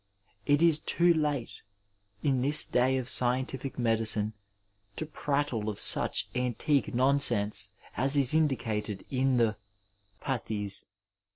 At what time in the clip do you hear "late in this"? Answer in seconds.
1.13-2.65